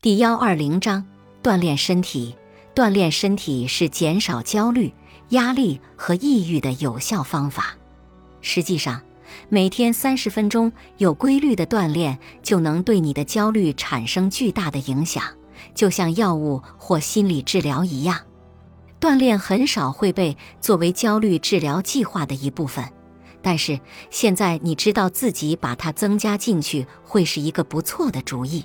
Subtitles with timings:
[0.00, 1.04] 第幺二零章
[1.42, 2.36] 锻炼身体。
[2.72, 4.94] 锻炼身体是减少焦虑、
[5.30, 7.76] 压力和抑郁的有效方法。
[8.40, 9.02] 实际上，
[9.48, 15.24] 每天三十分钟有规律的锻炼，就能对你的焦虑产生巨大的影响，
[15.74, 18.20] 就像药物或心理治疗一样。
[19.00, 22.84] 锻炼很少会被作为焦虑治疗计划的一部分，
[23.42, 23.80] 但是
[24.10, 28.64] 现在你知道自己把它增加进去会是一个不错的主意。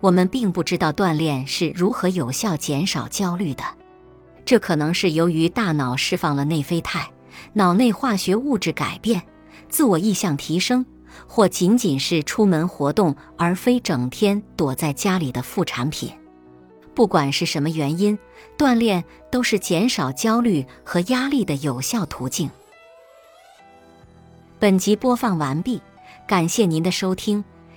[0.00, 3.64] 我们并不知道锻炼是如何有效减少焦虑的，
[4.44, 7.10] 这可能是由于大脑释放了内啡肽，
[7.54, 9.22] 脑内化学物质改变，
[9.68, 10.84] 自我意向提升，
[11.26, 16.12] 或仅仅是出门活动而非整天躲在家里的副产品。
[16.94, 18.18] 不管是什么原因，
[18.56, 22.50] 锻炼都是减少焦虑和压力的有效途径。
[24.58, 25.82] 本集播放完毕，
[26.26, 27.44] 感谢您的收听，